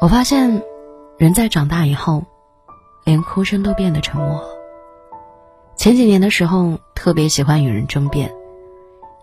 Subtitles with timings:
[0.00, 0.62] 我发现，
[1.16, 2.24] 人在长大以后，
[3.04, 4.40] 连哭声都变得沉默。
[5.76, 8.32] 前几年的时候，特别喜欢与人争辩，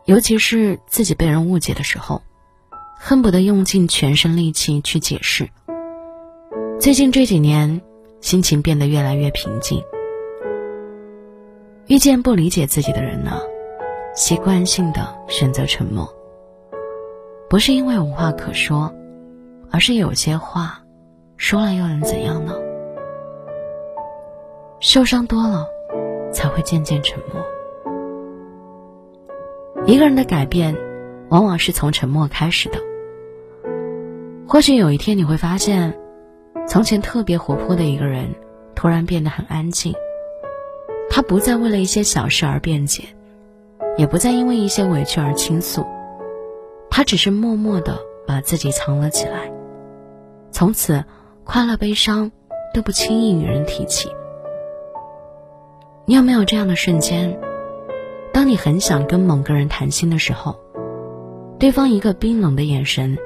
[0.04, 2.22] 尤其是自己被人误解的时候，
[3.00, 5.50] 恨不得用尽全身力气去解释。
[6.78, 7.82] 最近这几年，
[8.20, 9.82] 心情变得越来越平静。
[11.88, 13.40] 遇见不理解自己的人呢，
[14.14, 16.14] 习惯性的选择沉默，
[17.50, 18.94] 不是因为无话可说。
[19.76, 20.80] 而是有些话，
[21.36, 22.54] 说了又能怎样呢？
[24.80, 25.68] 受伤多了，
[26.32, 27.44] 才会渐渐沉默。
[29.86, 30.74] 一个人的改变，
[31.28, 32.80] 往往是从沉默开始的。
[34.48, 36.00] 或许有一天你会发现，
[36.66, 38.34] 从前特别活泼的一个人，
[38.76, 39.94] 突然变得很安静。
[41.10, 43.04] 他不再为了一些小事而辩解，
[43.98, 45.86] 也不再因为一些委屈而倾诉，
[46.90, 49.52] 他只是默默的把自己藏了起来。
[50.56, 51.04] 从此，
[51.44, 52.32] 快乐悲伤
[52.74, 54.10] 都不轻易与人提起。
[56.06, 57.38] 你有没有这样的瞬间？
[58.32, 60.58] 当你很想跟某个人谈心的时候，
[61.60, 63.18] 对方一个冰冷的眼神，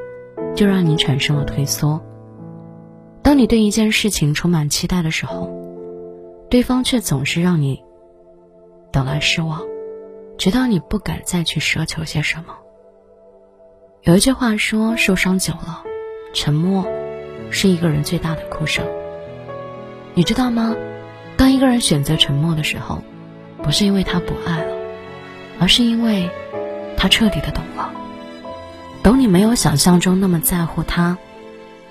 [0.56, 2.02] 就让你产生了退缩。
[3.22, 5.52] 当你对一件事情充满期待的时候，
[6.50, 7.84] 对方却总是让你
[8.92, 9.62] 等来失望，
[10.40, 12.58] 直到你不敢再去奢求些什么。
[14.02, 15.84] 有一句话说：“受伤久了，
[16.34, 16.84] 沉默。”
[17.50, 18.86] 是一个人最大的哭声。
[20.14, 20.76] 你知道吗？
[21.38, 23.02] 当一个人选择沉默的时候，
[23.64, 24.74] 不是因为他不爱了，
[25.60, 26.30] 而是因为，
[26.98, 27.92] 他彻底的懂了，
[29.02, 31.18] 懂你没有想象中那么在乎他，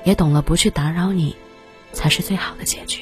[0.04, 1.34] 也懂了不去打扰你，
[1.92, 3.00] 才是最好的结局。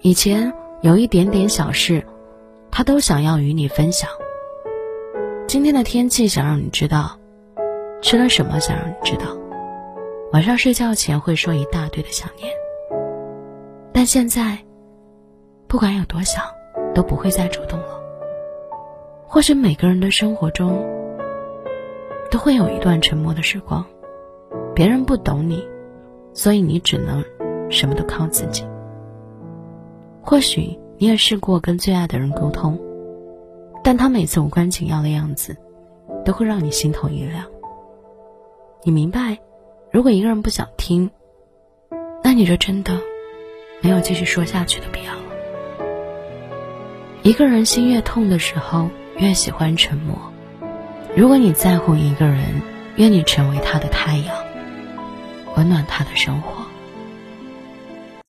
[0.00, 2.06] 以前有一点点小事，
[2.70, 4.08] 他都想要与你分享。
[5.46, 7.18] 今天的天气想让你知道，
[8.00, 9.26] 吃了什么想让你知道。
[10.32, 12.52] 晚上睡觉前会说一大堆的想念，
[13.92, 14.58] 但现在，
[15.68, 16.42] 不管有多想，
[16.94, 18.02] 都不会再主动了。
[19.24, 20.84] 或许每个人的生活中，
[22.28, 23.86] 都会有一段沉默的时光，
[24.74, 25.64] 别人不懂你，
[26.34, 27.24] 所以你只能
[27.70, 28.66] 什么都靠自己。
[30.20, 32.78] 或许你也试过跟最爱的人沟通，
[33.84, 35.56] 但他每次无关紧要的样子，
[36.24, 37.44] 都会让你心头一凉。
[38.82, 39.38] 你明白。
[39.96, 41.10] 如果一个人不想听，
[42.22, 43.00] 那你就真的
[43.80, 45.22] 没有继续说下去的必要了。
[47.22, 50.18] 一个人心越痛的时候，越喜欢沉默。
[51.16, 52.60] 如果你在乎一个人，
[52.96, 54.36] 愿你成为他的太阳，
[55.56, 56.55] 温暖他的生活。